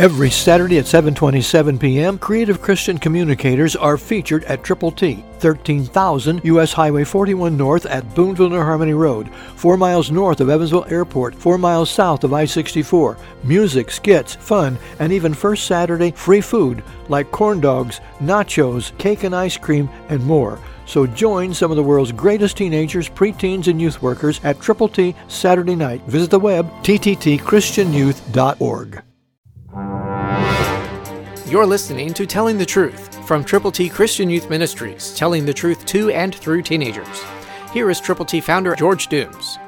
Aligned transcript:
Every 0.00 0.30
Saturday 0.30 0.78
at 0.78 0.86
7:27 0.86 1.78
p.m., 1.78 2.18
creative 2.18 2.62
Christian 2.62 2.96
communicators 2.96 3.76
are 3.76 3.98
featured 3.98 4.44
at 4.44 4.64
Triple 4.64 4.90
T, 4.90 5.22
13,000 5.40 6.40
US 6.42 6.72
Highway 6.72 7.04
41 7.04 7.54
North 7.54 7.84
at 7.84 8.14
Boonville 8.14 8.48
New 8.48 8.62
Harmony 8.62 8.94
Road, 8.94 9.28
4 9.56 9.76
miles 9.76 10.10
north 10.10 10.40
of 10.40 10.48
Evansville 10.48 10.86
Airport, 10.88 11.34
4 11.34 11.58
miles 11.58 11.90
south 11.90 12.24
of 12.24 12.32
I-64. 12.32 13.18
Music, 13.44 13.90
skits, 13.90 14.36
fun, 14.36 14.78
and 15.00 15.12
even 15.12 15.34
first 15.34 15.66
Saturday 15.66 16.12
free 16.12 16.40
food 16.40 16.82
like 17.10 17.30
corn 17.30 17.60
dogs, 17.60 18.00
nachos, 18.20 18.96
cake 18.96 19.24
and 19.24 19.36
ice 19.36 19.58
cream, 19.58 19.90
and 20.08 20.24
more. 20.24 20.58
So 20.86 21.06
join 21.06 21.52
some 21.52 21.70
of 21.70 21.76
the 21.76 21.82
world's 21.82 22.10
greatest 22.10 22.56
teenagers, 22.56 23.10
preteens, 23.10 23.66
and 23.66 23.78
youth 23.78 24.00
workers 24.00 24.40
at 24.44 24.62
Triple 24.62 24.88
T 24.88 25.14
Saturday 25.28 25.76
night. 25.76 26.00
Visit 26.06 26.30
the 26.30 26.40
web 26.40 26.70
tttchristianyouth.org. 26.84 29.02
You're 31.50 31.66
listening 31.66 32.14
to 32.14 32.26
Telling 32.26 32.58
the 32.58 32.64
Truth 32.64 33.26
from 33.26 33.42
Triple 33.42 33.72
T 33.72 33.88
Christian 33.88 34.30
Youth 34.30 34.48
Ministries, 34.48 35.12
telling 35.16 35.44
the 35.44 35.52
truth 35.52 35.84
to 35.86 36.08
and 36.10 36.32
through 36.32 36.62
teenagers. 36.62 37.24
Here 37.72 37.90
is 37.90 37.98
Triple 38.00 38.24
T 38.24 38.40
founder 38.40 38.76
George 38.76 39.08
Dooms. 39.08 39.58